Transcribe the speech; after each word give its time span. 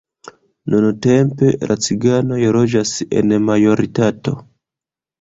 Nuntempe 0.73 1.51
la 1.71 1.77
ciganoj 1.89 2.41
loĝas 2.59 2.97
en 3.23 3.39
majoritato. 3.53 4.39